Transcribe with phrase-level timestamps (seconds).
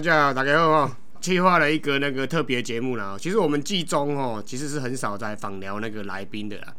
[0.00, 0.96] 大家好，大家好哦。
[1.20, 3.18] 计划了一个那个特别节目啦。
[3.20, 6.74] 其实我们季中哦，其实是很少在访聊那个来宾的啦。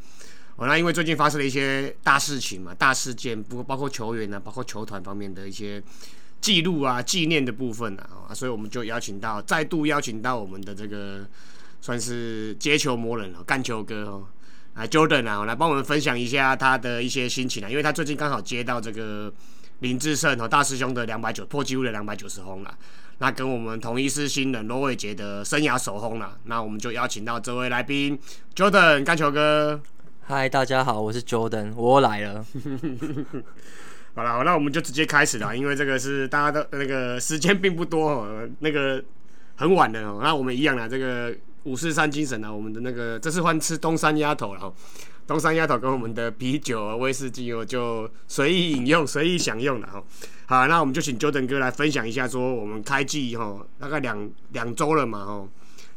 [0.56, 5.80] 哦，那因为最近发生了一些大事情嘛，大事件，不过包括球员啊，包括球团方面的一些
[6.42, 11.24] 记录啊、纪念的部分啊，所以我们就邀请到，再度邀请到我们的这个
[11.80, 14.26] 算是接球魔人哦，干球哥哦，
[14.74, 19.32] 啊 Jordan 啊，来帮我们分享一下他的一些心情啊，因为他最近刚好接到这个
[19.82, 22.76] 林志胜和大师兄的两百九破纪录的两百九十轰了。
[23.22, 28.20] 那跟我们同一师新人罗伟杰的生涯首轰了，那我们就邀请到这位来宾
[28.56, 29.80] Jordan 干球哥。
[30.22, 32.44] 嗨，大家好，我是 Jordan，我来了。
[34.16, 39.00] 好了，那我们就直接开始了，因为这个是大家的那个时间并不多，那个
[39.56, 40.20] 很晚了哦。
[40.24, 41.32] 那我们一样啦，这个
[41.66, 44.74] 五四三精神啊，我们的那个这次换吃东山鸭头了。
[45.32, 50.04] 东山丫头跟我们的啤酒、威士忌我，就随意饮用、随意享用了哈。
[50.46, 55.48] 好，那我们就请 Jordan 哥来分享一下，说我们开季哈，大概两两周了嘛哈。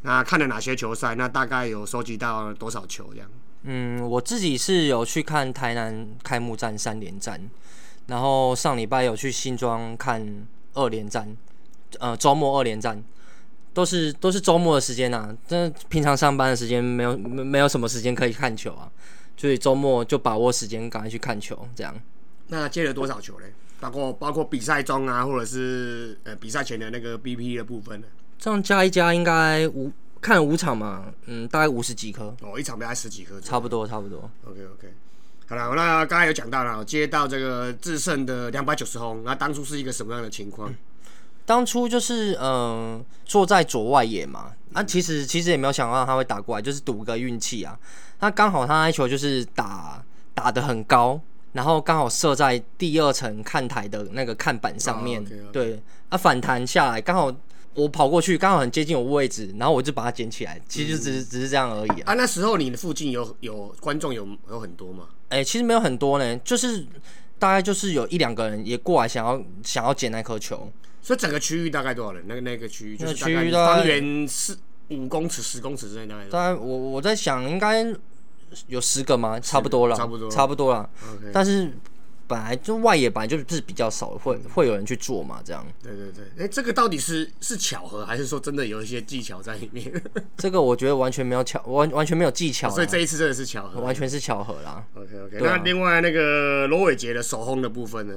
[0.02, 1.16] 那看了哪些球赛？
[1.16, 3.28] 那大概有收集到多少球这样？
[3.64, 7.40] 嗯，我自己是有去看台南开幕战三连战，
[8.06, 11.36] 然后上礼拜有去新庄看二连战，
[11.98, 13.02] 呃，周末二连战。
[13.72, 18.88] 都是都是周末的时间呐，这平常上班的时间没有没没有什么时间可以看球啊，
[19.36, 21.94] 所以周末就把握时间赶快去看球，这样。
[22.48, 23.52] 那接了多少球嘞？
[23.80, 28.06] 包括包括比赛中啊，或者是呃比赛前的那个 BP 的部分呢？
[28.38, 29.90] 这样加一加应该五
[30.20, 32.34] 看五场嘛，嗯，大概五十几颗。
[32.40, 33.40] 哦，一场大概十几颗。
[33.40, 34.30] 差不多差不多。
[34.46, 34.94] OK OK，
[35.48, 40.74] 好了，那刚才有讲到了，接到这个制胜的两百九十轰，那当初是一个什么样的情况？
[41.46, 47.78] 当初就是嗯坐在左外野嘛，啊其实其实也没有想到他会打过来，就是赌个运气啊。
[48.20, 51.18] 他刚好他那球就是打打的很高，
[51.52, 55.80] 然后刚好射在第二层看台的那个看板上面，对，
[56.10, 57.34] 啊反弹下来，刚好
[57.74, 62.14] 我跑过去，刚好很接近我位置，然后我就把它捡起来，其实只是只是这样而已啊。
[62.14, 65.08] 那时候你的附近有有观众有有很多吗？
[65.28, 66.86] 哎，其实没有很多呢，就是
[67.38, 70.72] 大概就是有一两个人也过来想要想要捡那颗球。
[71.04, 72.24] 所以整个区域大概多少人？
[72.26, 76.24] 那个那个区域就是大概方圆四五公尺、十公尺之内大概。
[76.30, 77.84] 大概我我在想，应该
[78.68, 79.38] 有十个吗？
[79.38, 80.88] 差不多了，差不多，差不多了。
[81.30, 81.70] 但是
[82.26, 85.42] 本来就外野本来就是比较少，会会有人去做嘛？
[85.44, 85.62] 这样。
[85.82, 89.92] 对对对，哎，这个到底是是巧合，还是说真的有一些技巧在里面？
[90.38, 92.70] 这个我觉得完全没有巧，完完全没有技巧。
[92.70, 94.82] 所以这一次真的是巧合，完全是巧合啦。
[94.94, 98.16] OK OK，那另外那个罗伟杰的手轰的部分呢？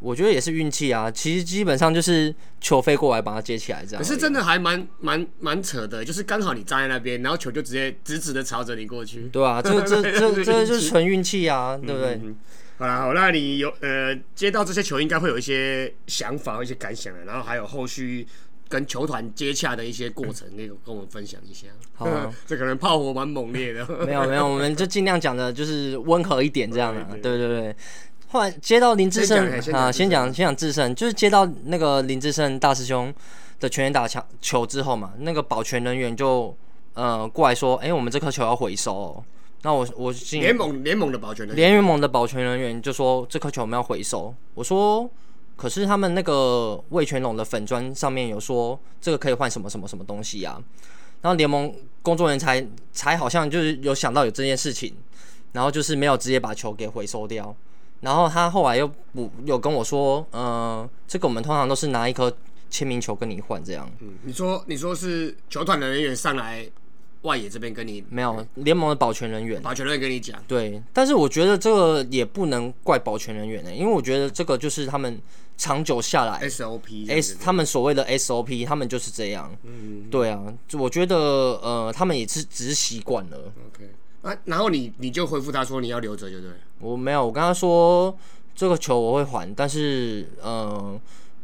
[0.00, 4.02] 我觉得也是运气啊，其实基本上就是球飞过来把它接起来这样。
[4.02, 9.28] 可是真的还蛮蛮蛮扯的，就是刚好你站在那边，然后球就直接直直的朝着你过去。
[9.28, 12.18] 对啊，这这 这这就是纯运气啊，对不对？
[12.78, 18.26] 好啦，好，那你有呃接到这些球，应该会有一些想法、一些感想的，然后还有后续
[18.70, 21.66] 跟球团接洽的一些过程，那个跟我们分享一下。
[21.92, 22.08] 好，
[22.48, 23.86] 这可能炮火蛮猛烈的。
[24.06, 27.04] 没有没有，我们就尽量讲的就是温和一点这样 的。
[27.18, 27.76] 对对对。
[28.32, 33.12] 后来接到林志胜啊，先讲先讲志胜，就是接到那个林志胜大师兄
[33.58, 36.56] 的全员打球球之后嘛，那个保全人员就
[36.94, 39.22] 呃过来说，哎，我们这颗球要回收。
[39.62, 44.32] 那我我联盟联盟的保全人联盟的保全人员就说这颗球我们要回收。
[44.54, 45.10] 我说，
[45.56, 50.62] 可是他们那个魏全龙的粉砖上面有说这个可以换什么什么什么东西啊？
[51.20, 54.94] 然后联盟工作人员才才好像就是有想到有这件事情，
[55.52, 57.54] 然后就是没有直接把球给回收掉。
[58.00, 62.34] 然后他后来又不有跟我说，呃，这个我们通常都是拿一颗
[62.70, 63.90] 签名球跟你换这样。
[64.00, 66.66] 嗯，你说你说是球团的人员上来
[67.22, 70.42] 外野这边跟你没有联盟的保全人员，保全人员跟你讲。
[70.48, 75.20] 对，但是我觉得这个也不能怪保全人员呢，因为我觉得这个就是他们
[75.58, 79.54] 长久下来 SOP，S 他们所谓的 SOP，他们就是这样。
[79.64, 81.16] 嗯，对啊，我觉得
[81.62, 83.52] 呃，他们也是只是习惯了。
[83.66, 83.90] OK。
[84.22, 86.50] 啊，然后你你就回复他说你要留着，就对。
[86.78, 88.16] 我没有，我跟他说
[88.54, 90.98] 这个球我会还，但是呃，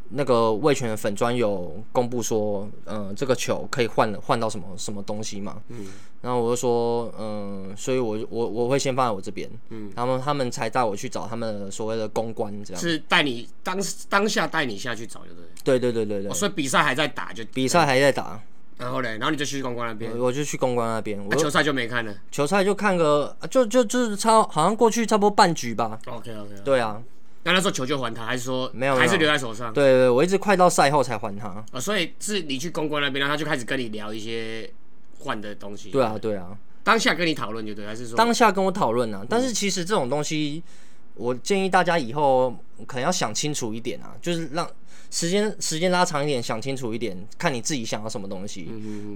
[0.09, 5.61] 那个魏权的粉专有公布说，呃，这个球可以换换到什么什么东西嘛？
[5.69, 5.87] 嗯。
[6.19, 9.91] 然后我就说，嗯，所以我我我会先放在我这边，嗯。
[9.95, 12.81] 然后他们才带我去找他们所谓的公关，这样。
[12.81, 13.77] 是带你当
[14.09, 15.45] 当下带你下去找，就对。
[15.63, 16.33] 对对对对对。
[16.33, 18.41] 所以比赛还在打，就比赛还在打。
[18.77, 21.19] 然后嘞，然后你就去公关那边，我就去公关那边。
[21.25, 25.99] 我球赛就没看了，球赛就看个，就就就是差，好像过去差不多半局吧。
[26.05, 26.51] OK OK。
[26.63, 27.01] 对啊，
[27.43, 29.73] 那那时候球就还他，还是说没有，还是留在手上？
[29.73, 31.47] 对对，我一直快到赛后才还他。
[31.71, 34.69] 啊，所以是你去公关那边，然后他就开始跟你聊一些
[35.19, 35.89] 换的东西。
[35.89, 39.25] 对啊对啊，当下跟你讨论就对，还是说当下跟我讨论啊？
[39.27, 40.61] 但是其实这种东西
[41.15, 44.69] 我建议大家以后可能要想清楚一点啊，就是让
[45.09, 48.69] 时间时间拉长一点，想清楚一点，看你自己想要什么东西。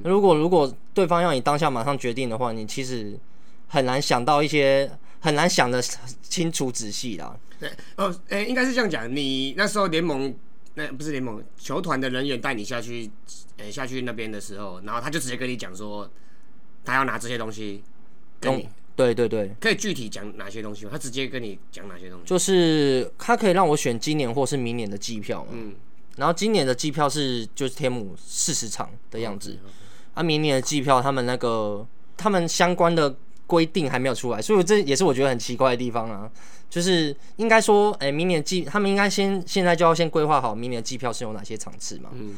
[0.04, 3.18] 如果如果对方要你当下马上决定的话，你其实
[3.68, 4.90] 很难想到一些
[5.20, 5.82] 很难想的
[6.22, 7.38] 清楚仔细啦。
[7.60, 9.14] 对，哦，诶、应该是这样讲。
[9.16, 10.34] 你那时候联盟，
[10.74, 13.12] 那不是联盟球团的人员带你下去，
[13.58, 16.10] 诶、下去那边的时候，然后他就直接跟你讲说，
[16.84, 17.84] 他要拿这些东西
[18.40, 20.90] 跟你，对对对，可以具体讲哪些东西吗？
[20.92, 22.26] 他直接跟你讲哪些东西？
[22.26, 25.52] 就是他可以让我选今年或是明年的机票嘛。
[25.54, 25.74] 嗯，
[26.18, 29.58] 然后今年的机票是就是天母四十场的样子
[30.14, 31.86] 啊，明年的机票他们那个
[32.18, 33.16] 他们相关的
[33.48, 36.32] 规定还没有出来，所以这也是我觉得很奇怪的地方啊。
[36.70, 42.36] 就是应该说，哎、明年机他们应该先现在就要先规划好明年的季票是有哪些场次嘛，嗯，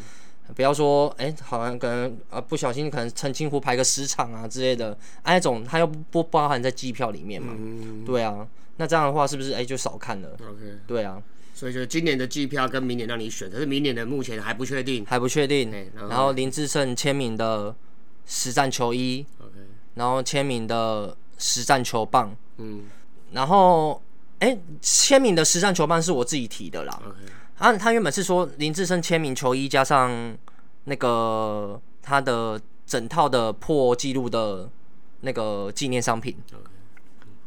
[0.56, 4.92] 不要说哎、好像可能呃不小心可能澄清湖排个十场啊之类的，
[5.22, 8.48] 啊那种它又不不包含在机票里面嘛，嗯对啊，
[8.78, 10.80] 那这样的话是不是哎、就少看了？，OK。
[10.86, 11.22] 对啊，
[11.54, 15.06] 所以就今年的机票跟明年让你选，可是明年的目前还不确定。
[15.06, 17.74] 还不确定哎，然后然后林志胜签名的
[18.25, 19.54] 实战球衣，OK，
[19.95, 22.84] 然后签名的实战球棒，嗯
[23.31, 24.01] 然后
[24.40, 27.01] 哎，签名的实战球棒是我自己提的啦。
[27.58, 30.36] 啊，他原本是说林志胜签名球衣加上
[30.86, 34.70] 那个他的整套的破纪录的
[35.22, 36.36] 那个纪念商品。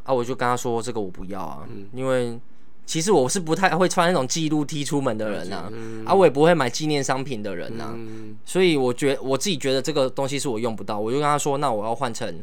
[0.04, 2.38] 啊，我就跟他说这个我不要啊，因为
[2.86, 5.68] 其实我是不太会穿那种记录踢出门的人呐、
[6.06, 12.40] 啊，我也不会买纪念商品的人呐、嗯所以我觉我自己觉得这个东西是我用不到，我就跟他说，那我要换成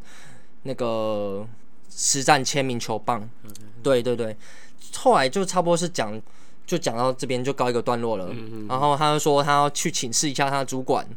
[0.64, 1.48] 那个
[1.90, 3.28] 实战签名球棒。
[3.82, 4.36] 对对对，
[4.98, 6.22] 后来就差不多是讲，
[6.66, 8.30] 就讲到这边就告一个段落了。
[8.68, 11.08] 然后他就说他要去请示一下他的主管。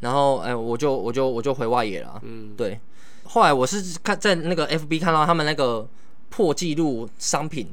[0.00, 2.20] 然后哎、我就我就我就回外野了。
[2.22, 2.50] 嗯。
[2.56, 2.78] 对，
[3.24, 5.88] 后来我是看在那个 FB 看到他们那个
[6.28, 7.68] 破纪录商品。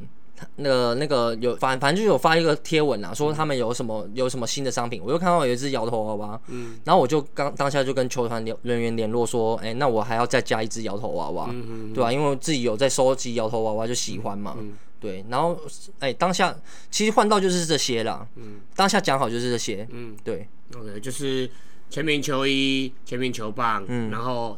[0.58, 6.78] 那个那个有反反正就有发一个贴文啊，说他们有什么有什么新的商品，我就看到有一只摇头娃娃，嗯。
[6.84, 14.58] 然后我就刚当下就跟球团联人员联络说，哎、那我还要再加一只摇头娃娃，嗯对吧、因为我自己有在收集摇头娃娃，就喜欢嘛，
[15.00, 15.26] 对。
[15.30, 15.60] 然后
[16.00, 16.56] 哎、当下
[16.90, 21.50] 其实换到就是这些啦，嗯当下讲好就是这些，嗯对，OK，就是
[21.90, 24.58] 签名球衣、签名球棒，然后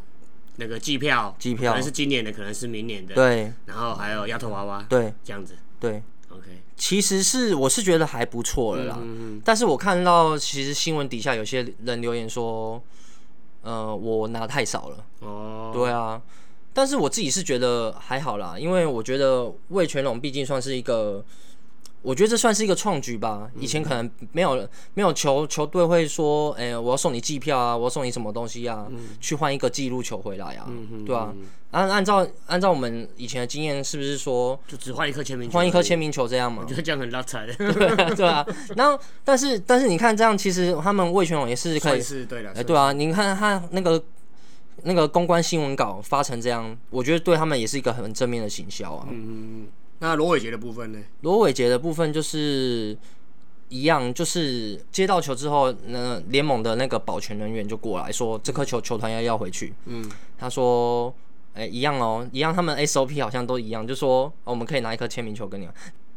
[0.56, 12.82] 那个季票，季票可能是今年的，可能是明年的，，对然后还有丫头娃娃，对这样子对，，OK，其实是我是觉得还不错了啦，嗯但是我看到其实新闻底下有些人留言说，
[13.62, 15.06] 呃，我拿太少了。
[15.20, 16.22] 哦，对啊，
[16.78, 21.26] 但是我自己是觉得还好啦，因为我觉得魏全龙毕竟算是一个，
[22.04, 23.50] 我觉得这算是一个创举吧。
[23.60, 28.86] 以前可能没有没有球球队会说，哎、我要送你季票啊，我要送你什么东西啊，
[29.20, 30.70] 去换一个记录球回来啊，
[31.04, 31.34] 对啊。
[31.72, 36.70] 按按照按照我们以前的经验，是不是说就只换一颗签名球，换一颗签，名球这样嘛我？
[36.70, 37.54] 觉得这样很拉踩的，
[38.16, 38.46] 对啊，
[38.76, 44.02] 然后但是但是你看这样，其实他们魏全龙也是可以是对的，哎、对啊，你看他那个
[44.84, 49.08] 那个公关新闻稿发成这样，我觉得对他们也是一个很正面的行销啊。
[49.10, 49.68] 嗯，
[50.00, 51.00] 那罗伟杰的部分呢？
[51.22, 52.98] 罗伟杰的部分就是
[53.70, 59.74] 一样，就是接到球之后，那联盟的那个保全人员就过来说，这颗球球团要要回去。
[59.86, 61.14] 嗯，他说，
[61.54, 65.66] 哎、一样哦，一样，他们 SOP 好像都一样，就说、哦我们可以拿一颗签名球跟你。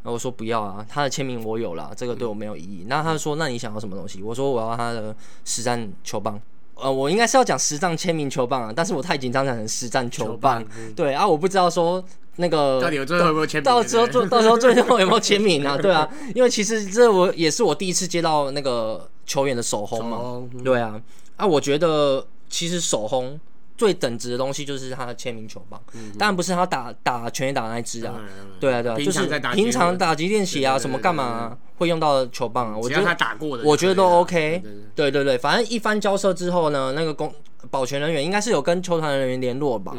[0.02, 2.84] 然后我说不要啊，他的签名我有了，这个对我没有意义。
[2.88, 4.22] 那他就说，那你想要什么东西？
[4.22, 6.40] 我说我要他的实战球棒。
[6.82, 10.64] 呃，我应该是要讲实战签名球棒啊，但是我太紧张讲成实战球棒。
[10.96, 12.02] 对啊，我不知道说
[12.36, 13.64] 那个到底有最后有没有签名？
[13.64, 15.76] 到时候对不对做到时候最后有没有签名啊？
[15.80, 20.16] 对啊，因为其实这我也是我第一次接到那个球员的手轰嘛。
[20.16, 21.00] 哦对啊，
[21.36, 23.38] 啊，我觉得其实手轰
[23.80, 25.80] 最等值的东西就是他的签名球棒，
[26.18, 28.14] 当然不是他打打全垒打那一支啊
[28.60, 32.76] 对啊，对啊，平就是平常击打击练习啊，什么干嘛啊会用到的球棒啊？
[32.76, 34.62] 我觉得他打过的我觉得都 OK
[34.94, 37.34] 对对对反正一番交涉之后呢，那个公
[37.70, 39.96] 保全人员应该是有跟球团人员联络吧。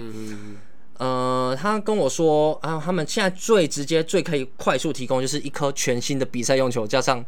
[1.00, 7.26] 呃，他跟我说啊，他们现在最直接、最可以快速提供就是一颗全新的比赛用球，加上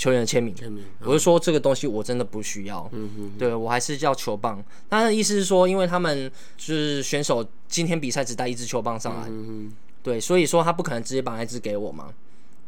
[0.00, 0.54] 球员的签名。
[0.54, 4.64] 签名，我就说这个东西我真的不需要，嗯哼对我还是叫球棒。
[4.88, 9.70] 他的意思是说，因为他们就是选手今天比赛只带一支球棒上来，嗯
[10.02, 12.06] 对，所以说他不可能直接把那支给我嘛。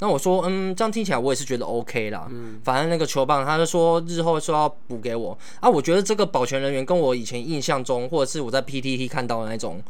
[0.00, 2.26] 那我说，嗯，这样听起来我也是觉得 OK 啦。
[2.28, 5.70] 嗯反正那个球棒，他就说日后说要补给我啊。
[5.70, 9.80] 我觉得这个保全人员跟我以前印象中，或者是我在 PTT 看到的那种，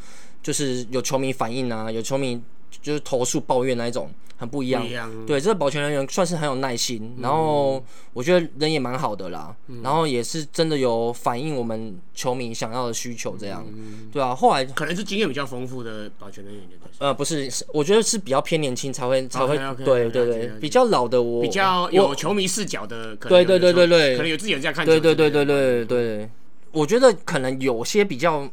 [0.42, 2.40] 就是有球迷反应啊，有球迷
[2.80, 4.88] 就是投诉抱怨那一种，很不一样不。
[4.88, 5.10] 一样。
[5.26, 13.64] 对，这个保全人员算是很有耐心，然后我觉得人也蛮好的啦，然后也是真的有反映我们球迷想要的需求，这样，
[14.10, 14.34] 对啊。
[14.34, 25.00] 后来可能是经验比较丰富的保全人员，就是呃不是，是我觉得是比较偏年轻才会才会对对对比较老的我比较有球迷视角的，可能对对对对对可能有自己人在看球对。
[25.00, 26.30] 对对对对对，
[26.70, 28.48] 我觉得可能有些比较，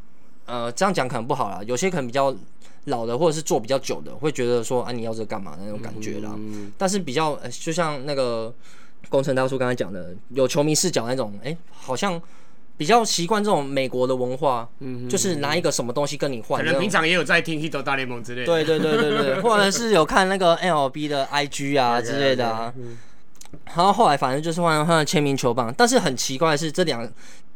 [0.46, 2.36] 呃，这样讲可能不好啦，有些可能比较
[2.90, 6.32] 老的或者是做比较久的，会觉得说啊你要这干嘛那种感觉啦。
[6.36, 8.54] 嗯，但是比较、呃就像那个
[9.08, 12.22] 工程大叔刚才讲的，有球迷视角那种，哎、好像
[12.78, 14.68] 比较习惯这种美国的文化，
[15.10, 16.72] 就是拿一个什么东西跟你换可。
[16.72, 18.46] 能平常也有在听《h i t 大联盟》之类的。
[18.46, 22.74] 对对对对对，或者是有看那个 MLB 的 IG 啊 之类的啊。
[23.66, 27.10] 然后后来反正就是换他的签名球棒，但是很奇怪的是，这两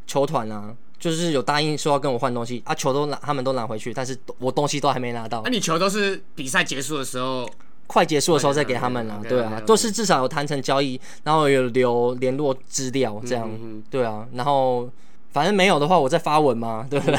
[0.08, 7.46] 球团啊，就是有答应说要跟我换东西啊，球都拿，他们都拿回去，但是我东西都还没拿到那、，你球都是比赛结束的时候，
[7.88, 9.20] 快结束的时候再给他们啦。
[9.28, 14.90] 对啊都是至少有谈成交易，然后有留联络资料这样，嗯对啊，然后
[15.34, 17.18] 反正没有的话，我再发文嘛， 对不对？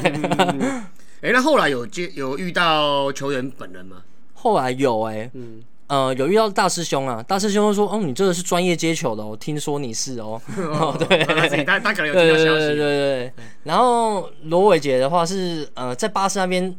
[1.21, 3.99] 哎、那后来有接有遇到球员本人吗？
[4.33, 10.41] 后来有哎、嗯，呃，有遇到大师兄啊，大师兄就说：“哦，你这个是专业接球的哦，听说你是哦。
[10.57, 13.33] 哦， 对，他他他可能有对”对对对听到消息，对对。
[13.65, 16.75] 然后罗伟杰的话是呃，在巴士那边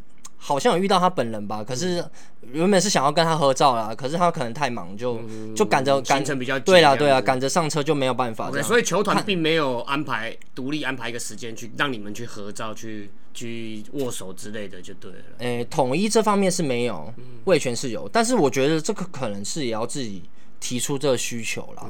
[0.48, 2.06] 好像有遇到他本人吧，可是
[2.52, 5.20] 原本是想要跟他合照啦，可是他可能太忙，就
[5.56, 8.52] 就赶着赶行程比较对啦对啦，这样子赶着上车就没有办法。
[8.62, 15.18] 所以球团并没有安排独立安排一个时间去让你们去合照、去去握手之类的，就对了。
[15.40, 17.12] 诶、统一这方面是没有，
[17.46, 20.22] 魏权是有，但是我觉得这个可能是也要自己
[20.60, 21.90] 提出这个需求啦。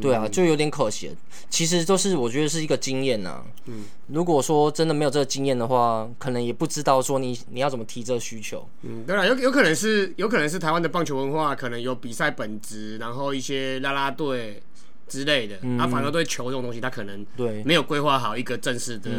[0.00, 1.14] 对啊，就有点可惜了。
[1.48, 3.44] 其实都是我觉得是一个经验呐。
[3.66, 8.68] 嗯，如果说真的没有这个经验的话，可能也不知道说你你要怎么提这个需求。
[8.82, 14.60] 嗯，对了，有有可能是有可能是台湾的棒球文化可能有比赛本质，然后一些啦啦队
[15.08, 19.10] 之类的，他、反而对球这种东西，他可能对，没有规划好一个正式的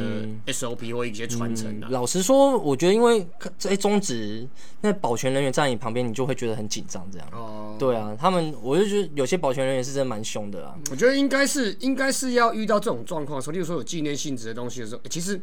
[0.48, 1.88] SOP 或一些传承啊。
[1.89, 3.25] 老实说，我觉得因为
[3.58, 4.46] 这些中职
[4.82, 7.27] 那保全人员在你旁边，你就会觉得很紧张这样。
[7.32, 10.75] 哦，对啊，他们我就觉得有些保全人员是真的蛮凶的啊。
[10.91, 15.39] 我觉得应该是应该是要遇到这种状况的时候，例如说有纪念性质的东西的时候，欸其实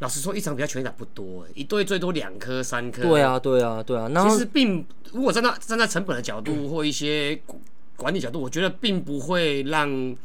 [0.00, 3.02] 老实说，一场比赛全垒打不多，欸一队最多两颗三颗。
[3.02, 4.08] 对，啊，对啊，对啊。
[4.14, 7.40] 然后其实并如果站在站在成本的角度或一些
[8.00, 10.16] 管理角度，我觉得并不会让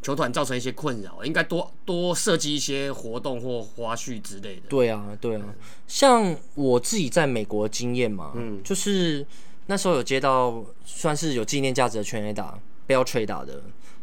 [0.00, 4.62] 球团造成一些困扰，应该多多设计一些活动或花絮之类的。
[4.68, 5.42] 对啊，对啊，
[5.88, 9.26] 像我自己在美国的经验嘛，嗯就是
[9.66, 12.56] 那时候有接到算是有纪念价值的全垒打，
[12.86, 13.60] 不要吹打的。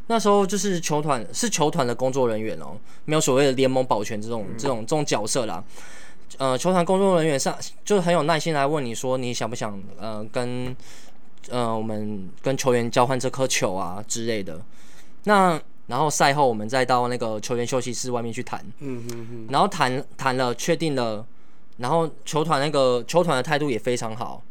[0.07, 5.63] 那时候就是球团是球团的工作人员哦、没有所谓的联盟保全这种、这种这种角色啦。
[6.37, 10.75] 呃，球团工作人员上就是很有耐心来问你说你想不想呃跟
[11.49, 14.63] 呃我们跟球员交换这颗球啊之类的。
[15.25, 21.25] 那然后赛后我们再到那个球员休息室外面去谈，嗯嗯嗯，然后谈谈了，确定了，
[21.77, 24.41] 然后球团那个球团的态度也非常好，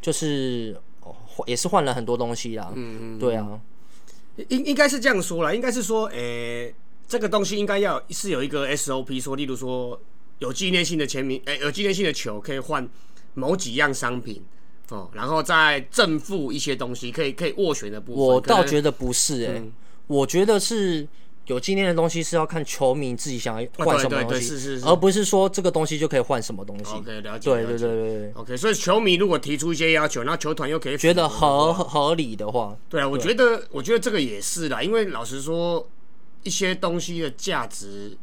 [0.00, 1.14] 就是哦
[1.46, 2.72] 也是换了很多东西啦。
[2.74, 3.60] 嗯嗯，对啊，
[4.48, 6.74] 应应该是这样说啦，应该是说，诶、
[7.06, 10.00] 这个东西应该要是有一个 SOP，说，例如说
[10.38, 12.88] 有纪念性的签名，诶、有纪念性的球可以换
[13.34, 14.42] 某几样商品。
[14.90, 18.24] 哦，然后再正负一些东西，可以可以斡旋的部分。
[18.24, 19.62] 我倒觉得不是诶、
[20.06, 21.06] 我觉得是
[21.46, 26.92] 有纪念的东西是要看球迷自己想要换什么东西，对是是是而不是说这个东西就可以换什么东西。
[26.92, 27.50] OK 了解。
[27.50, 35.86] 对对对对对，OK，所以球迷如果提出一些要求，那球团又可以觉得合合合理的话，对啊，我觉得我觉得这个也是啦，因为老实说，
[36.42, 38.16] 一些东西的价值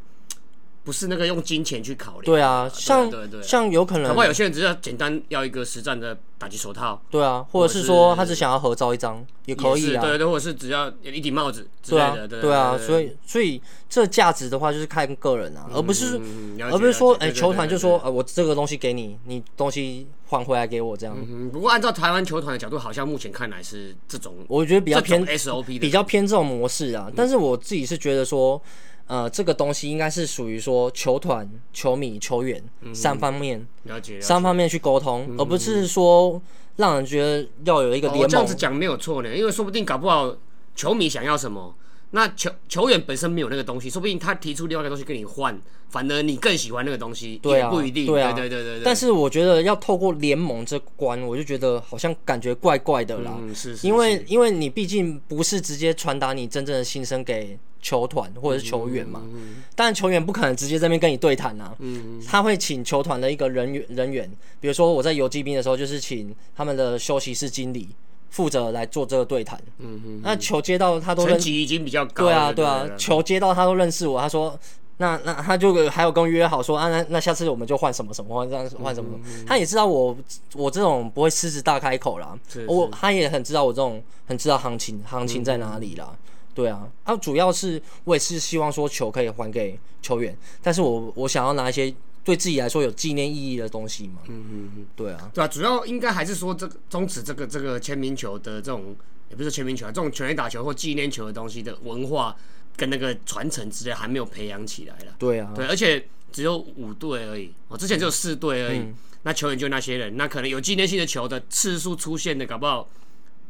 [0.86, 2.24] 不是那个用金钱去考量。
[2.24, 25.80] 对啊，像对对，像有可能恐怕有些人只是要简单要一个实战的打击手套，对啊，或者是说他只想要合照一张也可以啊，对对，或者是只要一顶帽子之对啊类的，，对啊，所以以所以这价值的话就是看个人啊，而不是嗯而不是说哎、球团就说呃我这个东西给你，你东西还回来给我这样，嗯，不过按照台湾球团的角度，好像目前看来是这种我觉得比较偏 SOP 的。
[25.80, 27.12] 比较偏这种模式啊。
[27.16, 28.62] 但是我自己是觉得说，
[29.08, 36.42] 呃，这个东西应该是属于说球团、球迷、球员三方面了解三方面去沟通，而不是说
[36.78, 38.30] 让人觉得要有一个哦联盟。
[38.30, 40.36] 这样子讲没有错呢，因为说不定搞不好
[40.76, 41.76] 球迷想要什么，
[42.16, 48.06] 那球球员本身没有那个东西，说不定他提出另外一个东西跟你换，反而你更喜欢那个东西，对啊也不一定。
[48.06, 48.32] 对啊。
[48.32, 48.82] 对对对对。
[48.86, 53.38] 但是我觉得要透过联盟这关，我就觉得好像感觉怪怪的啦。
[53.38, 62.22] 嗯，是是因为因为你毕竟不是直接传达你真正的心声给球团或者是球员嘛，嗯，但球员不可能直接这边跟你对谈啊，嗯。
[62.26, 64.32] 他会请球团的一个人员人员，
[64.62, 67.90] 比如说我在游击兵的时候，就是请他们的休息室经理
[68.36, 69.60] 负责来做这个对谈。
[69.80, 72.26] 嗯嗯，那球接到他都认，层级已经比较高。
[72.26, 74.60] 对啊对啊，球接到他都认识我，他说。
[74.98, 80.16] 那那他就还有跟我约好说啊，那那下次我们就换什么什么换这样换什么，他也知道我
[80.54, 86.16] 我这种不会狮子大开口啦，是我他也很知道我这种很知道行情行情在哪里啦。
[86.54, 91.94] 对啊，啊，主要是我也是希望说球可以还给球员，但是我我想要拿一些
[92.26, 94.24] 对自己来说有纪念意义的东西嘛。
[94.28, 98.94] 嗯嗯嗯，对啊，对啊，主要应该还是说这个终止这个这个签名球的这种，
[99.30, 102.36] 也不是签名球啊，这种全垒打球或纪念球的东西的文化
[102.76, 105.16] 跟那个传承之类还没有培养起来了。
[105.18, 108.82] 对啊，对，而且只有五队而已，我之前只有四队而已。
[109.24, 112.88] 那球员就那些人，那可能有纪念性的球的次数出现的，搞不好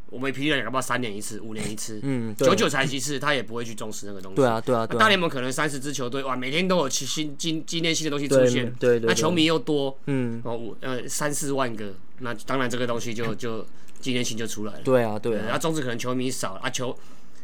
[0.09, 2.47] 我们霹雳搞不好三年一次、五年一次，嗯，对。
[2.47, 4.35] 久久才一次，他也不会去重视那个东西。
[4.35, 9.07] 对啊，对啊，对啊，大联盟可能三十支球队，哇，每天都有新新纪纪念性的东西出对现，对对对。
[9.07, 13.65] 那球迷又多，嗯，哦，五呃三四万个，那当然这个东西就就
[13.99, 14.79] 纪念性就出来了。
[14.83, 16.97] 对啊，对啊，然后中职可能球迷少啊，球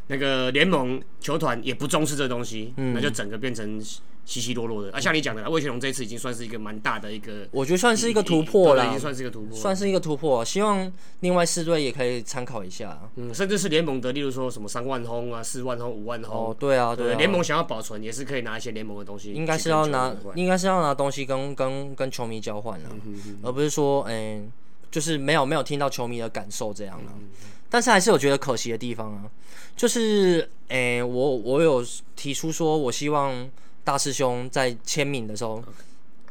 [0.08, 2.94] 那个联盟球团也不重视这个东西，嗯。
[2.94, 3.82] 那就整个变成
[4.26, 4.92] 稀稀落落的。
[4.92, 10.44] 啊，像你讲的啦，魏全龙这一次已经算是一个蛮大的一个我觉得算是一个突破了已经，算是一个突破，算是一个突破。
[10.44, 13.00] 希望另外四队也可以参考一下。
[13.16, 24.42] 嗯，甚至是联盟的，例如说什么三万轰啊、四万轰、五万轰哦，，对啊，对，啊，联盟想要保存也是可以拿一些联盟的东西应该是要拿，应该是要拿东西跟跟跟球迷交换了，嗯而不是说，哎、
[24.90, 27.12] 就是没有没有听到球迷的感受这样了。
[27.16, 27.28] 嗯
[27.74, 29.24] 但是还是有觉得可惜的地方啊，
[29.78, 31.82] 就是，诶、我我有
[32.18, 33.50] 提出说，我希望
[33.84, 35.64] 大师兄在签名的时候，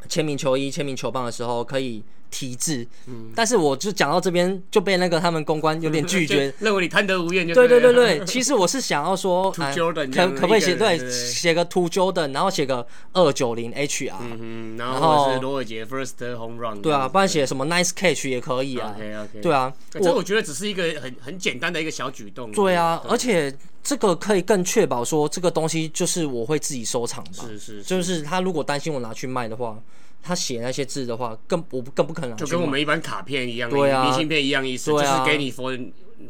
[0.08, 3.30] 签名球衣、签名球棒的时候可以题字，嗯。
[3.34, 6.50] 但是我就讲到这边就被那个他们公关有点拒绝。
[6.50, 22.50] 就， 认为你贪得无厌就对对了对对对，其实我是想要说， 哎可可不可以写对写个 To Jordan，然后写个二九零 HR，嗯，然然后是罗尔杰 first home run，对啊，不然写什么 Nice Catch 也可以啊，OK OK，对啊，这个我觉得只是一个很很简单的一个小举动。
[22.52, 29.78] 对啊，而且这个可以更确保说这个东西就是我会自己收藏吧，是是，就是他如果担心我拿去卖的话，
[30.22, 32.66] 他写那些字的话，更我不更不可能就跟我。
[32.66, 35.76] 们一般卡片一样，对啊明信片一样意思，就是给你 for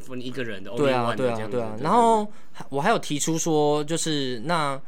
[0.07, 1.74] for 你一个人的，对啊，对啊对啊。
[1.76, 2.26] 对然后
[2.68, 4.81] 我还有提出说，就是那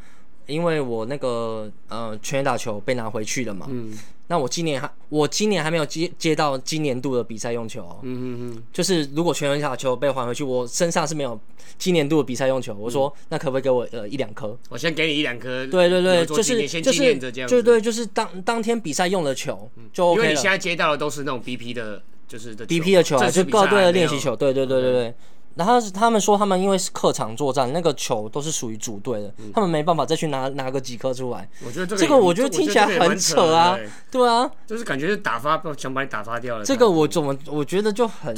[0.46, 3.92] 因为我那个呃全垒打球被拿回去了嘛，嗯。
[4.28, 11.38] 那我今年还我今年还没有接接到今年度的比赛用球哦、嗯嗯嗯，就是如果全垒打球被还回去，我身上是没有
[11.76, 12.72] 今年度的比赛用球。
[12.74, 14.56] 我说那可不可以给我呃一两颗？
[14.70, 17.14] 我先给你一两颗，对对对，就是就是
[17.46, 20.50] 对对，就是当当天比赛用的球就因为 OK 了你现。
[20.50, 25.14] 在接到的都是那种 BP 的，就是的 BP 的球就各队的练习球，对对对对对。
[25.54, 31.48] 然后他们说他们因为是客场作战，那个球都是属于主队的，他们没办法再去拿拿个几颗出来。
[31.64, 33.78] 我觉得这个这个我觉得听起来很扯啊
[34.10, 36.64] 对啊，就是感觉是打发，想把你打发掉了。
[36.64, 38.34] 这个我怎么我觉得就很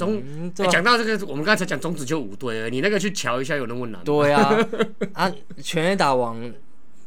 [0.54, 4.02] 讲到这个，我们刚才讲中指就五队了，你那个去瞧一下有那么难吗？
[4.04, 4.56] 对啊
[5.14, 6.40] 啊，全垒打王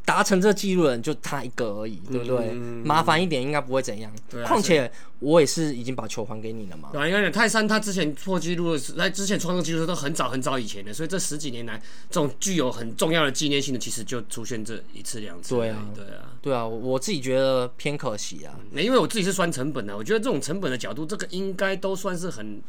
[0.08, 2.48] 达成这记录的人就他一个而已，对不对？
[2.52, 4.42] 嗯麻烦一点应该不会怎样对。
[4.42, 6.88] 啊况且我也是已经把球还给你了嘛。
[6.90, 15.54] 对啊，因为泰山他之前破纪录的时，他之前创造纪录都很早很早以前的，所以这十几年来，这种具有很重要的纪念性的，其实就出现这一次两次。
[15.54, 16.32] 对啊对啊。
[16.40, 18.58] 对啊，我自己觉得偏可惜啊。
[18.70, 22.62] 那因为我自己是算成本的，我觉得这种成本的角度，这个应该都算是很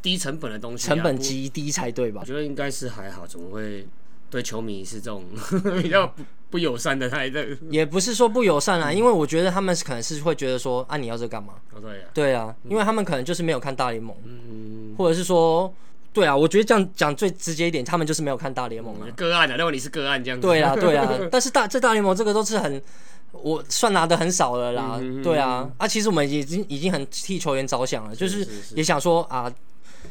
[0.00, 2.26] 低成本的东西啊、成本极低才对吧我？
[2.26, 3.84] 觉得应该是还好，怎么会
[4.34, 5.22] 对球迷是这种
[5.80, 7.38] 比较不不友善的态度？
[7.70, 11.54] 也不是说不友善啊，因为我觉得他们可能是会觉得说啊，你要这干嘛？
[11.72, 15.72] 哦，对啊，对啊，因为他们可能就是没有看大联盟，嗯，或者是说，
[16.12, 19.06] 对啊，我觉得这样讲最直接一点，他们就是没有看大联盟啊。
[19.14, 20.44] 个案的，认为你是个案这样子。
[20.44, 22.82] 对啊，对啊， 但是大这大联盟这个都是很，
[23.30, 24.98] 我算拿的很少了啦。
[25.00, 28.44] 嗯对啊，啊，其实我们已经已经很替球员着想了，就是
[28.74, 29.48] 也想说啊，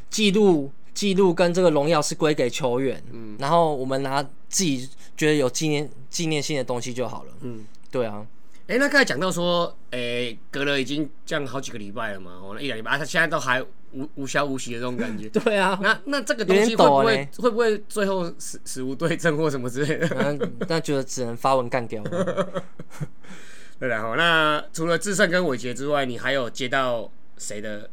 [0.09, 7.31] 记录记录跟这个荣耀是归给球员，嗯然后我们拿自己觉得有纪念纪念性的东西就好了。
[7.41, 7.65] 嗯。
[7.91, 8.25] 对啊，
[8.65, 15.29] 哎、那刚才讲到说，哎、隔了已经这样好几个礼拜了嘛，哦，那一两礼拜，啊，他现在都还无无消无息的这种感觉。
[15.41, 20.07] 对啊，那那这个东西会不会会不会最后死死无对证或什么之类的？
[20.09, 22.63] 那， 那觉得只能发文干掉了。
[23.79, 27.87] 对然后那除了智胜跟伟杰之外，你还有接到谁的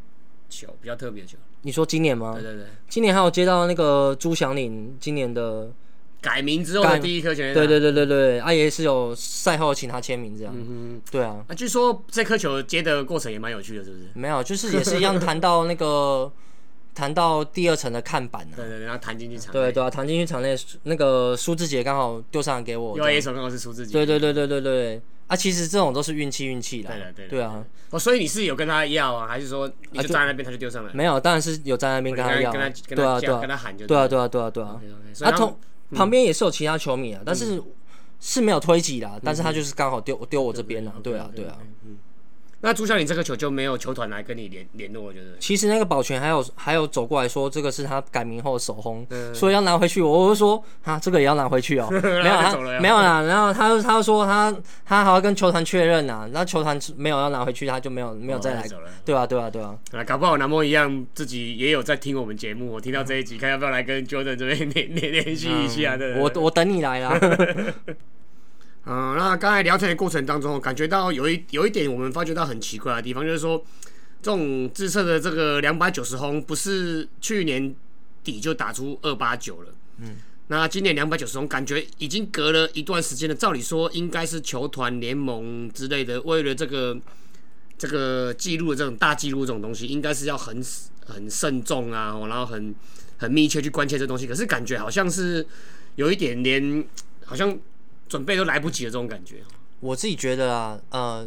[0.48, 1.36] 球比较特别的球？
[1.62, 2.32] 你说今年吗？
[2.34, 2.42] 对？
[2.42, 5.70] 对对，今年还有接到那个朱祥林今年的
[6.20, 7.60] 改名之后的第一颗全垒打。
[7.60, 14.04] 对对对对对，阿爷是有赛后请他签名这样，嗯对啊，哼，啊，据说这颗球接的过程也蛮有趣的，是不是？
[14.14, 16.30] 没有，就是也是一样谈到那个
[16.94, 23.92] 谈到第二层的看板啊，对对对，然后弹进去场内，对对啊，弹进去场内，那个苏志杰刚好丢上来给我，刚好是苏志杰。
[23.92, 30.92] 对对对对对对，啊其实这种都是运气运气啦，对的对的对啊，哦，所以你是有跟他要啊，还是说你就站在那边他就丢上来？
[30.92, 33.34] 没有，当然是有站在那边跟他要，跟他跟对啊对啊。
[33.34, 34.80] 他跟他喊就对啊对对啊对啊对啊。
[35.22, 35.56] 啊同
[35.94, 37.62] 旁边也是有其他球迷啊，但是
[38.18, 41.56] 是没有推挤啦，但是他就是刚好丢丢我这边了，对啊对啊。
[42.62, 50.02] 那朱孝林这个球就没有球团来跟你联联络，就是其实那个保全还有还有走过来说，这个是他改名后的首轰，嗯所以要拿回去。
[50.02, 53.22] 我就说啊，这个也要拿回去哦、 没有他没有啦。
[53.22, 58.60] 然后他他就说他他还要跟球团确认呐，然后球团没有要拿回去，他就没有没有再来。
[58.60, 58.90] 哦走了。
[59.04, 62.70] 对啊对啊对啊，啊，搞不好南梦一样，自己也有在听我们节目。
[62.72, 66.16] 我听到这一集，看要不要来跟 Jordan 这边联联联系一下的。
[66.18, 67.18] 我我等你来啦。
[68.86, 73.62] 嗯，那刚才聊天的过程当中，感觉到有一有一点我们发觉到很奇怪的地方，就是说
[74.22, 77.74] 这种自测的这个两百九十轰，不是去年
[78.24, 79.74] 底就打出二八九了。
[79.98, 80.16] 嗯，
[80.48, 83.34] 那今年两百九十轰，感觉已经隔了一段时间了。
[83.34, 86.98] 照理说，应该是球团联盟之类的，为了这个
[87.76, 90.62] 这个记录的这种大记录这种东西，应该是要很
[91.06, 92.74] 很慎重啊，哦然后很
[93.18, 94.26] 很密切去关切这东西。
[94.26, 95.46] 可是感觉好像是
[95.96, 96.84] 有一点连
[97.24, 97.56] 好像
[98.10, 99.36] 准备都来不及的这种感觉。
[99.78, 101.26] 我自己觉得啊，呃，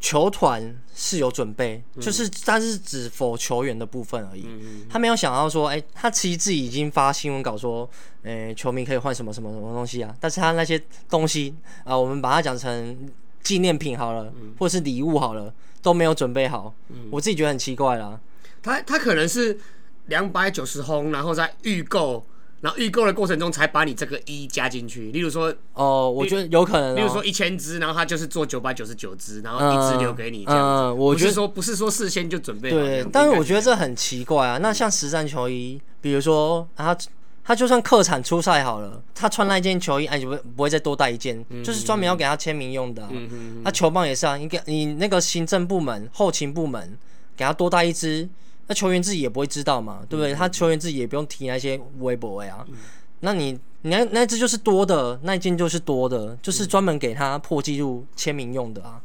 [0.00, 4.46] 球团是有准备，就是但是只否球员的部分而已。
[4.88, 7.88] 他没有想到说，哎、他其实自己已经发新闻稿说，
[8.22, 10.80] 呃、球迷可以换什么什么什么东西啊，但是他那些
[11.10, 11.54] 东西
[11.84, 13.10] 啊、我们把它讲成
[13.42, 16.72] 纪念品好了，或是礼物好了，都没有准备好。
[17.10, 18.18] 我自己觉得很奇怪啦。
[18.62, 19.58] 他他可能是
[20.06, 22.24] 两百九十轰，然后再预购，
[22.62, 25.10] 然后预购的过程中才把你这个一加进去。
[25.10, 26.94] 例如说，哦、我觉得有可能、哦。
[26.94, 30.94] 例如说一千只，然后他就是做九百九十九只，然后一只留给你这样子。
[30.94, 34.58] 嗯我觉得说不是说事先就准备好对，但是我觉得这很奇怪啊。
[34.58, 37.00] 那像实战球衣，比如说啊他
[37.44, 43.08] 他就算客场出赛好了，他穿那件球衣，哎，就不不会再多带一件，就是专门要给他签名用的、啊。
[43.10, 46.96] 嗯嗯那、球棒也是啊，你给你那个行政部门、后勤部门
[47.36, 48.28] 给他多带一支，
[48.66, 50.32] 那球员自己也不会知道嘛，对不对？
[50.34, 52.64] 他球员自己也不用提那些微博啊。
[53.20, 59.00] 那你你那那只就是多的，那一件就是多的，就是专门给他破纪录签名用的啊。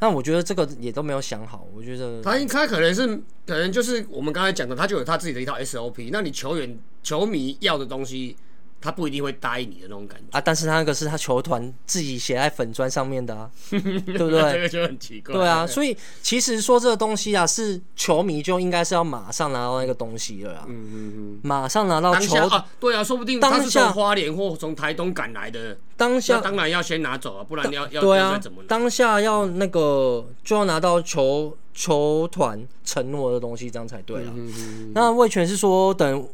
[0.00, 3.04] 那我觉得这个也都没有想好，我觉得他他可能是
[3.44, 6.10] 可能就是我们刚才讲的，他就有他自己的一套 SOP。
[6.12, 8.36] 那你球员球迷要的东西，
[8.80, 14.60] 他不一定会答应你的那种感觉，啊，但是他那个是他球团自己写在粉砖上面的啊， 对不对这对？
[14.62, 15.34] 个就很奇怪。
[15.34, 21.40] 对啊，所以其实说这个东西啊，是球迷就应该是要马上拿到那个东西了啊，嗯嗯嗯。
[21.42, 34.32] 马上拿到球啊，对啊，说不定当他是下从花莲或从台东赶来的，当下当然要先拿走啊，不然要要对啊要怎么，当下要那个就要拿到球球团承诺的东西，这样才对啦。
[34.34, 36.28] 嗯嗯那魏权是说等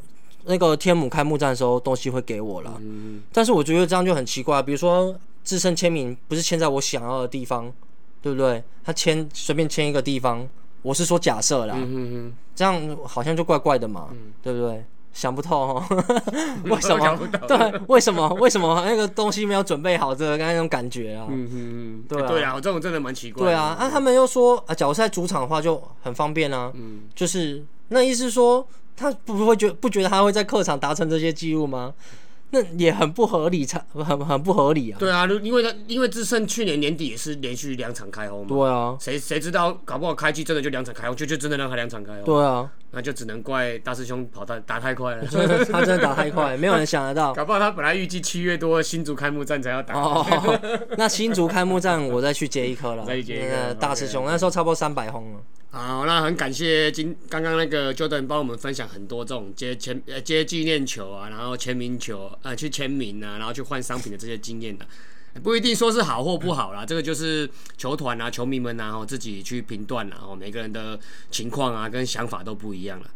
[0.47, 2.73] 那个天母开幕战的时候，东西会给我了。
[2.81, 7.73] 嗯但是我觉得这样就很奇怪，比如说自身签名不是签在我想要的地方，
[8.23, 8.63] 对不对？
[8.85, 10.47] 他签随便签一个地方，
[10.83, 11.77] 我是说假设啦，
[12.55, 14.09] 这样好像就怪怪的嘛，
[14.43, 14.85] 对不对？
[15.15, 15.85] 想不透哦，
[16.67, 17.29] 为什想么？
[17.47, 18.29] 对，为什么？
[18.41, 20.13] 为什么那个东西没有准备好？
[20.13, 23.51] 这个刚才那种感觉啊，嗯嗯，对啊对啊，这种真的蛮奇怪的。
[23.51, 31.95] 对啊，啊，他们又说啊，假如是在主场的话就很方便啊，嗯就是那意思是说，他不会觉不觉得他会在客场达成这些记录吗？
[32.51, 34.97] 那也很不合理，才很很不合理啊。
[34.97, 45.25] 对啊，因为他因为智胜去年年底也是连续两场开轰嘛，对啊，谁谁知道搞不好开季真的就两场开轰，就就真的让他两场开轰，对啊，那就只能怪大师兄跑太打太快了。
[45.69, 47.33] 他真的打太快，没有人想得到。
[47.35, 50.25] 搞不好他本来预计七月多新竹开幕战才要打，哦，
[50.97, 53.05] 那新竹开幕战我再去接一颗了。
[53.05, 55.41] 再去接大师兄那时候差不多三百轰了。
[55.75, 64.87] 好，那很感谢今刚刚那个 Jordan 帮我们分享很多这种接签呃接纪念球啊，然后签名球呃去签名啊，然后去换商品的这些经验的、
[65.43, 70.97] 不一定说是好或不好啦，这个就是球团啊、球迷们啊，哦自己去评断啦，哦，每个人的
[71.33, 73.11] 情况啊跟想法都不一样了。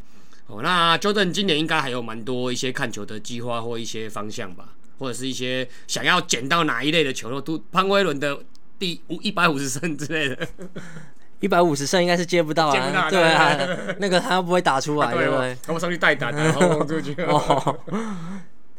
[0.48, 8.36] 哦，那 Jordan 今年应该还有蛮多一些看球的计划或一些方向吧，或者是一些想要捡到哪一类的球，都潘威伦的
[8.80, 10.48] 第五一百五十胜之类的。
[11.40, 13.56] 一百五十胜应该是接不到啊，对啊，
[13.98, 17.14] 那个他又不会打出来， 对不哦对？，我上去带打，然后轰出去。
[17.22, 17.78] 哦，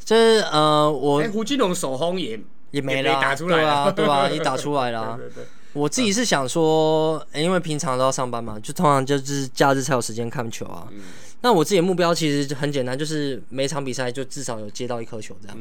[0.03, 2.39] 就是呃，我哎、胡金龙手轰也
[2.71, 5.17] 也没也了啊，没打出来对啊，啊对啊，也打出来了啊。
[5.17, 5.43] 对对
[5.73, 10.87] 我自己是想说，欸因为平常都要上班嘛，就通常就是假日才有时间看球啊。
[10.91, 10.99] 嗯
[11.41, 15.57] 那我自己的目标其实很简单，就是每场比赛就至少有接到一颗球这样。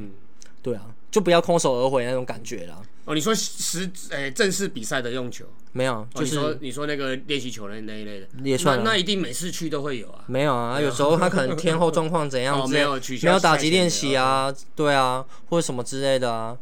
[0.59, 2.81] 嗯对啊，就不要空手而回那种感觉啦。
[3.05, 10.25] 哦，你说实诶、正式比赛的用球，没有，哦、就是你说你说那个练习球那那一类的，也算啊那那一定每次去都会有啊。
[10.27, 16.57] 没有啊，有时候他可能天后状况怎样哦，没有取消没有打击练习啊，对啊，或者什么之类的啊。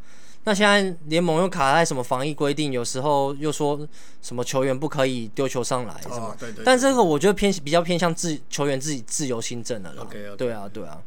[0.44, 3.76] 那现在联盟又卡在什么防疫规定，有时候又说
[4.22, 10.02] 什么球员不可以丢球上来什么，哦，对对但这个我觉得偏比较偏向自球员自己自由新政的啦。
[10.04, 11.02] OK，OK 对啊，对啊，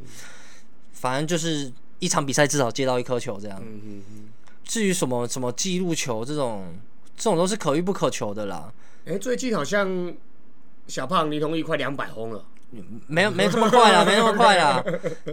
[0.91, 3.61] 反正就是一场比赛至少接到一颗球这样。
[3.61, 4.29] 嗯嗯嗯。
[4.63, 6.75] 至于什么什么记录球这种，
[7.15, 8.71] 这种都是可遇不可求的啦。
[9.05, 10.13] 哎、最近好像
[10.87, 12.43] 小胖李同义快两百轰了。
[13.07, 14.83] 没有没这么快啦， 没那么快啦，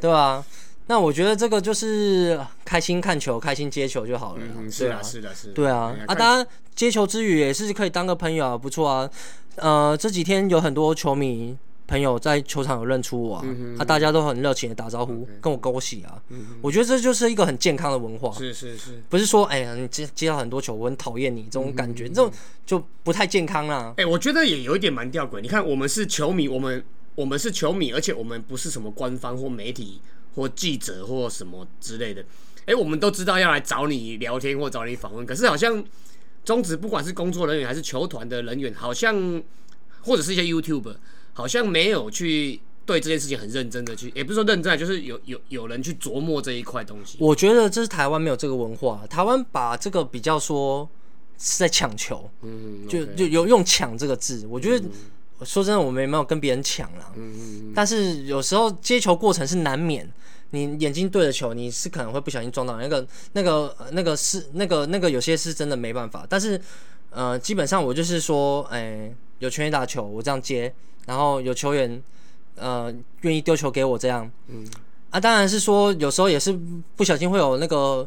[0.00, 0.42] 对吧、
[0.86, 4.42] 那我觉得这个就是开心看球、开心接球就好了。
[4.56, 5.52] 嗯，是啊，是的，是的。
[5.52, 9.10] 对啊啊，当然接球之余也是可以当个朋友啊，不错啊。
[9.56, 11.54] 呃，这几天有很多球迷
[11.86, 16.20] 朋友在球场有认出我啊，嗯啊，大家都很热情的打招呼，跟我恭喜啊。
[16.60, 19.02] 我觉得这就是一个很健康的文化，是是是。
[19.08, 22.32] 不是说哎呀你接接到很多球，我很讨厌你这种感嗯觉，这种
[22.64, 23.94] 就不太健康啦。
[23.96, 25.40] 哎、我觉得也有一点蛮吊诡。
[25.40, 30.00] 你看，我们是球迷，我们我们是球迷，而且我们不是什么官方或媒体
[30.34, 32.24] 或记者或什么之类的。
[32.66, 35.84] 哎、我们都知道要来找你聊天或找你访问，可是好像
[36.44, 39.40] 中职不管是工作人员还是球团的人员，好像
[40.02, 40.96] 或者是一些 YouTube，
[41.36, 47.18] 好像没有去对这件事情很认真的去，也不是说认真啊，就是有有有人去琢磨这一块东西。
[47.20, 50.88] 我觉得这是台湾没有这个文化，台湾把这个比较说
[51.36, 54.46] 是在抢球，嗯，就就有用抢这个字。
[54.48, 54.82] 我觉得
[55.44, 60.10] 说真的，我们也没有跟别人抢啦，嗯嗯嗯但是有时候接球过程是难免。
[60.50, 66.24] 你眼睛对着球，你是可能会不小心撞到那个、那个、呃那个是那个、那个，有些是真的没办法。
[66.30, 66.58] 但是，
[67.16, 70.70] 呃，基本上我就是说，哎、有球员打球，我这样接，
[71.06, 72.02] 然后有球员，
[72.56, 74.66] 呃，愿意丢球给我这样，嗯，
[75.08, 76.52] 啊，当然是说有时候也是
[76.94, 78.06] 不小心会有那个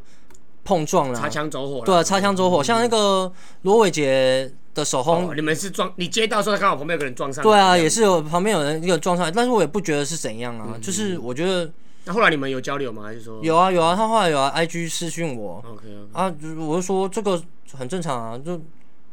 [0.64, 1.84] 碰撞啦擦，枪走火。
[1.84, 3.32] 对啊，擦枪走火，像那个
[3.64, 7.50] 罗伟杰的手轰哦，你们是撞你接到时候刚好旁边有个人撞上来。
[7.50, 11.68] 对啊，也是有旁边有人一个撞上来，但是我也不觉得是怎样啊，嗯就是我觉得
[12.06, 13.02] 那后来你们有交流吗？
[13.02, 16.10] 还是说有啊有啊，他后来有啊，IG 私讯我？OK OK。
[16.14, 17.42] 啊，就是我就说这个
[17.74, 18.62] 很正常啊，就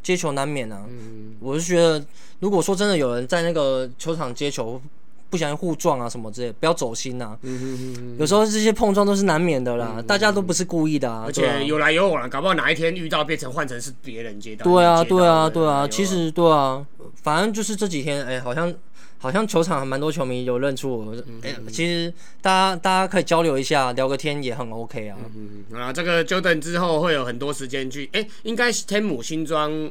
[0.02, 2.04] 接球难免啊，嗯，我是觉得
[2.40, 4.80] 如果说真的有人在那个球场接球。
[5.28, 11.24] 不小心互撞啊什么之类，不要走心呐、嗯哼哼哼有时候这些碰撞都是难免的啦，大家都不是故意的啊。
[11.26, 14.62] 而且有来有往了，搞不好哪一天遇到变成换成是别人接到。
[14.62, 16.86] 对啊，对啊，对啊，其实对啊，
[17.24, 18.72] 反正就是这几天，哎、好像
[19.18, 25.16] 好像球场还蛮多球迷有认出我，嗯哎、其实大家大家可以交流一下，聊个天也很 OK 啊。
[25.34, 29.90] 嗯啊，这个 Jordan 之后会有很多时间去，哎、应该是天母新庄，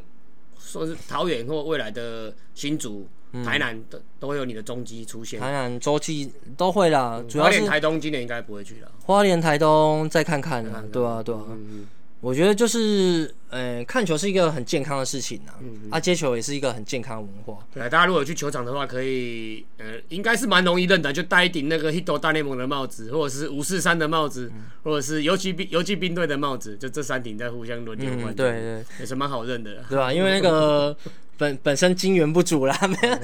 [0.59, 3.07] 说是桃园或未来的新竹、
[3.43, 5.39] 台南的都会有你的踪迹出现。
[5.39, 8.91] 台南、洲际都会啦，主花莲、要是台东今年应该不会去了。
[9.05, 11.41] 花莲、台东再看看对啊，对啊。
[11.49, 11.87] 嗯
[12.25, 17.63] 我觉得就是，呃，看球是一个很健康的事情啊，嗯啊，接球也是一个很健康的文化。
[17.71, 29.83] 对啊，大家如果有去球场的话，可以呃，应该是蛮容易认的，就戴一顶那个 Hito 大联盟的帽子，或者是五四三的帽子，或者是游击兵游击兵队的帽子，就这三顶在互相轮流换、嗯，对，对也是蛮好认的啦。
[29.87, 30.97] 对吧、因为那个
[31.37, 33.17] 本本身金源不足啦， 没有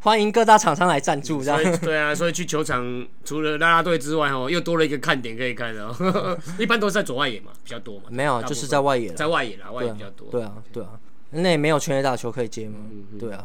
[0.00, 1.78] 欢迎各大厂商来赞助这所样。
[1.78, 6.38] 对啊，所以去球场除了啦啦队之外，哦，又多了一个看点可以看的哦。
[6.58, 8.04] 一般都是在左外野嘛，比较多嘛。
[8.08, 9.12] 没有，就是在外野。
[9.12, 10.28] 在外野啦，外野比较多。
[10.30, 10.90] 对啊，对啊，
[11.30, 12.78] 那也没有全垒打球可以接嘛。
[13.18, 13.44] 对啊，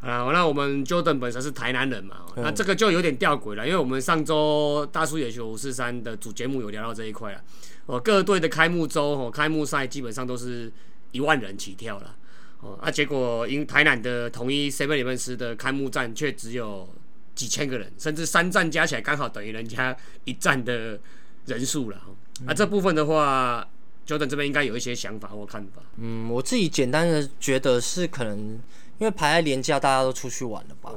[0.00, 7.40] 啊，那我们 Jordan 本身是台南人嘛，那这个就有点吊诡了，因为我们上周大叔野球五四三的主节目有聊到这一块了。
[7.86, 10.72] 哦，各队的开幕周哦，开幕赛基本上都是
[11.12, 12.16] 一万人起跳了。
[12.62, 16.88] 哦，啊，结果因台南的统一 Seven 里面斯的开幕战却只有
[17.34, 19.94] 几千个人，甚至三站加起来刚好等于人家
[20.24, 20.98] 一站的
[21.46, 21.96] 人数了。
[22.06, 23.68] 哦啊，这部分的话
[24.06, 25.82] ，Jordan 这边应该有一些想法或看法。
[25.98, 28.58] 嗯，我自己简单的觉得是可能
[29.02, 30.92] 因为排在年假，大家都出去玩了吧，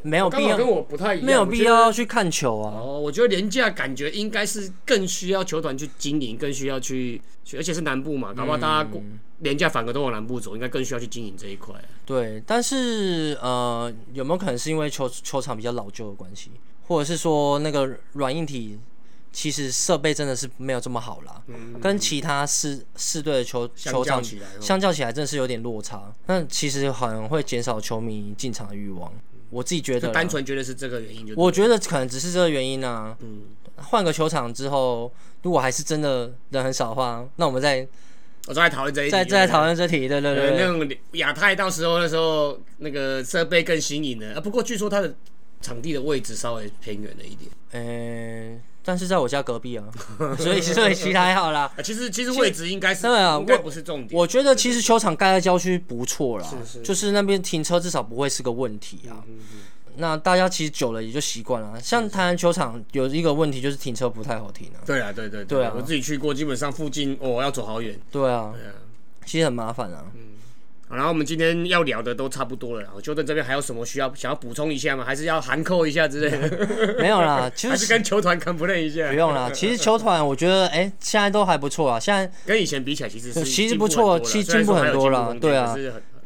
[0.00, 2.72] 没有必要，跟我不太一样，没有必要去看球啊。
[2.74, 8.98] 哦，我觉得廉价感觉应该是更需要球团去经营，更需要去，去而且是南部嘛，搞不好大家过
[9.40, 11.74] 廉价反而都往南部走，应该更需要去经营这一块。
[12.06, 16.50] 对，但是呃，有没有可能是因为球球场比较老旧的关系，
[16.86, 18.78] 或者是说那个软硬体
[19.32, 21.42] 其实设备真的是没有这么好啦，
[21.80, 24.22] 跟其他四四队的球相球场
[24.60, 26.12] 相较起来，真的是有点落差。
[26.26, 29.12] 那其实好像会减少球迷进场的欲望，
[29.50, 33.16] 我自己觉得单纯觉得是这个原因就我觉得可能只是这个原因啊。
[33.20, 33.42] 嗯，
[33.76, 35.12] 换个球场之后，
[35.42, 37.86] 如果还是真的人很少的话，那我们再
[38.46, 40.58] 我再来讨论这一题，再再讨论这题，对对对对。
[40.58, 45.14] 那种亚太到时候那时候那个设备更新颖了啊，不过据说它的
[45.60, 47.50] 场地的位置稍微偏远了一点。
[47.72, 49.84] 呃，但是在我家隔壁啊，
[50.38, 51.70] 所以 所以其实还好啦。
[51.76, 54.18] 啊其实其实位置应该是对啊应该不是重点。
[54.18, 59.22] 我觉得其实球场盖在郊区不错啦，是是就是那边停车至少不会是个问题啊。
[59.96, 61.78] 那大家其实久了也就习惯了。
[61.80, 64.80] 像台南球场有一个问题就是停车不太好停啊。
[64.86, 67.98] 对啊，对对对啊我自己去过，基本上附近哦要走好远。
[68.10, 68.72] 对啊，对啊。
[69.26, 70.04] 其实很麻烦啊。
[70.06, 70.12] 好
[70.90, 75.04] 然后我们今天要聊的都差不多了啦，我觉得这边还有什么需要想要补充一下吗？
[75.04, 76.96] 还是要含扣一下之类的？
[77.00, 79.14] 没有啦， 其还是实跟球团 complain 一下不？
[79.14, 79.50] 用啦。
[79.54, 81.98] 其实球团我觉得哎、现在都还不错啊。
[82.00, 85.76] 现在 跟以前比起来，其实是其实不错其实进步很多啦进步空间对啊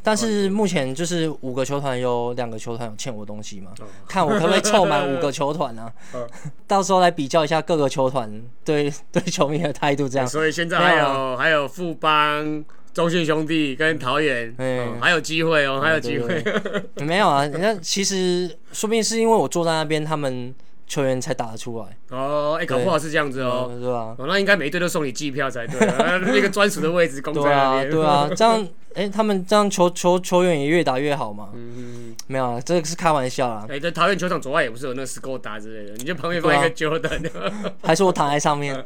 [0.07, 6.27] 但是目前就是五个球团有两个球团有欠我东西嘛，哦看我可不可以凑满五个球团啊嗯？
[6.67, 8.31] 到时候来比较一下各个球团
[8.63, 12.63] 对对球迷的态度，这样所以现在还有有还有富邦、
[12.95, 16.41] 中信兄弟跟桃园，嗯嗯，还有机会哦，还有机会。
[17.05, 17.45] 没有啊？
[17.47, 20.55] 那其实说不定是因为我坐在那边，他们
[20.87, 23.71] 球员才打得出来，哦，哎，搞不好是这样子哦。
[23.79, 24.15] 是吧？
[24.17, 27.91] 哦，那应该每一队都送你机票才对啊， 那个专属的位置供在那边。
[27.91, 31.49] 对啊， 这样哎、他们这样球球球员也越打越好嘛。
[31.53, 37.29] 嗯嗯，没有啊，这个是开玩笑啦，哎，这桃园球场左外也不是有那个 Skoda 之类的，你就旁边放一个 Jordan，
[37.83, 38.81] 还是我躺在上面。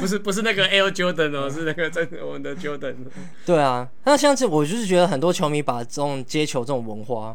[0.00, 2.94] 不是不是那个 Air Jordan 哦，是那个真的我们的 Jordan。
[3.44, 7.34] 对啊，那像这我就是觉得很多球迷把这种接球这种文化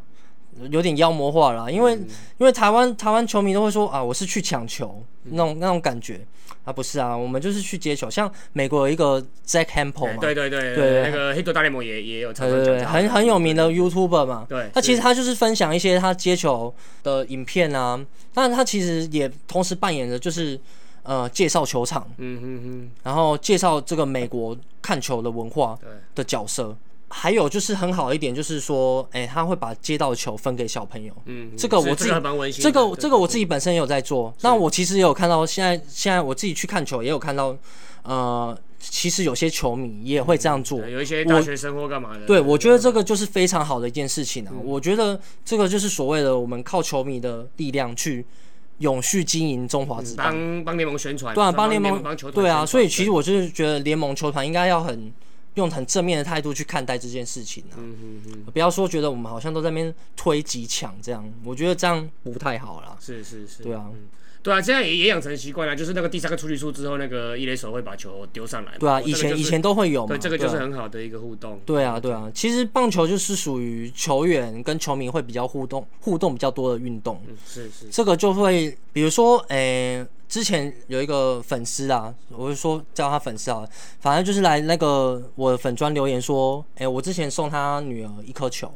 [0.70, 6.20] 有点妖魔化了啦，因为、嗯因为台湾台湾球迷都会说啊，我是去抢球那种那种感觉
[6.64, 8.10] 啊，不是啊，我们就是去接球。
[8.10, 14.46] 像美国有一个 Zack Hample 嘛，对对对对那个黑头大联盟也也有常对对对，常讲很很有名的 YouTuber 嘛。
[14.50, 20.60] 对他其实他就是分享一些他接球的影片啊，但他其实也同时扮演着就是
[21.04, 25.78] 呃介绍球场，嗯哼哼，然后介绍这个美国看球的文化。
[26.14, 26.76] 的角色。
[27.14, 31.14] 还有就是很好一点，就是说，哎、他会把接到的球分给小朋友。
[31.26, 34.34] 嗯，这个我自己是这个这个这个我自己本身也有在做。
[34.42, 37.56] 那我其实也有看到，现在现在我自己去看球，也有看到，
[38.04, 40.80] 呃，其实有些球迷也会这样做。
[40.80, 42.26] 对有一些大学生或干嘛的。
[42.26, 44.52] 对，我觉得这个就是非常好的一件事情嗯啊！
[44.64, 48.26] 我觉得这个就是所谓的我们靠球迷的力量去
[48.80, 50.28] 永续经营中华职棒。
[50.28, 55.12] 帮帮联盟宣传，对啊，帮联盟帮球团对啊，所以其实我就是觉得联盟球团应该要很
[55.56, 62.98] 用很正面的态度去看待这件事情啊，嗯嗯嗯，不要说觉得我们好像都在那边推挤抢这样，我觉得这样不太好啦。
[63.00, 63.90] 是是是，对啊。
[63.94, 64.08] 嗯
[64.44, 68.78] 对啊，现在也也养成习惯了，就是那个第三个出局数之后，那个一垒手会把球丢上来嘛。
[68.80, 71.60] 对啊，以前以前都会有嘛，对这个就是啊很好的一个互动。
[71.66, 77.22] 对啊，对啊，其实棒球就是属于球员跟球迷会比较互动、互动比较多的运动。
[77.28, 83.64] 嗯，是是，这个就会，比如说，诶、之前有一个粉丝啊，我就说叫他粉丝啊，
[84.00, 88.72] 反正就是来那个我的粉专留言说，诶、我之前送他女儿一颗球，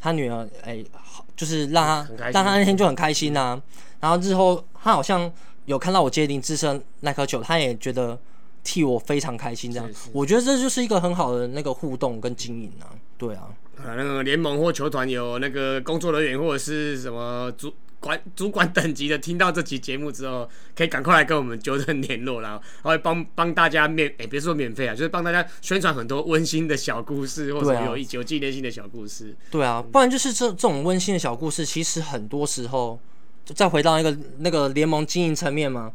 [0.00, 3.60] 他女儿诶、好就是让他让他那天就很开心呐、
[3.98, 5.32] 然后之后他好像
[5.64, 8.20] 有看到我接林自身那颗球，他也觉得
[8.62, 29.34] 替我非常开心，这样是是，我觉得这就是一个很好的那个互动跟经营啊，对啊，啊，那个联盟或球团有那个工作人员或者是什么主管主管等级的，听到这期节目之后，可以赶快来跟我们纠正联络啦，然后帮 帮大家免，哎、别说免费啊，就是帮大家宣传很多温馨的小故事，或者有有纪念性的小故事。
[29.50, 33.00] 对啊，不然就是这这种温馨的小故事，其实很多时候，
[33.46, 35.92] 再回到那个那个联盟经营层面嘛，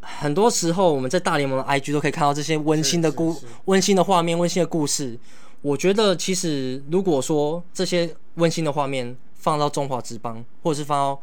[0.00, 5.18] 很多时候我们在大联盟的 IG 都可以看到这些温馨的故温馨的画面、温馨的故事。
[5.60, 11.20] 我觉得其实如果说这些温馨的画面放到中华职棒，或者是放到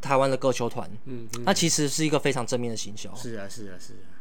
[0.00, 3.14] 台湾的各球团，嗯嗯，那其实是一个非常正面的行销。
[3.14, 4.13] 是啊，是啊，是啊。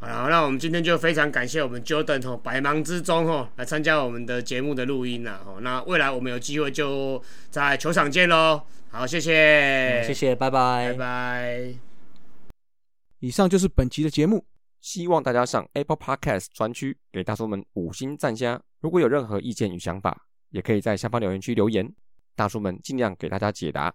[0.00, 5.60] 好了，那我们今天就非常感谢我们 Jordan 哦，百忙之中哦来参加我们的节目的录音啦哦。
[5.60, 8.62] 那未来我们有机会就在球场见喽。
[8.90, 11.74] 好，谢谢，谢，谢，拜拜拜拜。
[13.18, 14.42] 以上就是本期的节目，
[14.80, 18.58] 希望大家上 Apple Podcast 专区给大叔们五星赞加。
[18.80, 21.86] 如果有任何意见与想法，也可以在下方留言区留言，
[22.34, 23.94] 大叔们尽量给大家解答。